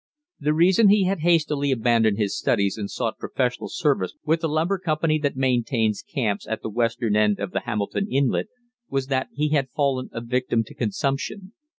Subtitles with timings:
[0.39, 4.79] The reason he had hastily abandoned his studies and sought professional service with the lumber
[4.79, 8.47] company that maintains camps at the western end of the Hamilton Inlet
[8.89, 11.53] was that he had fallen a victim to consumption.